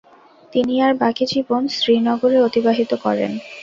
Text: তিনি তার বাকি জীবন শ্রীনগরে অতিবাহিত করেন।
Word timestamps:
তিনি 0.53 0.73
তার 0.79 0.93
বাকি 1.01 1.23
জীবন 1.33 1.61
শ্রীনগরে 1.75 2.37
অতিবাহিত 2.47 2.91
করেন। 3.03 3.31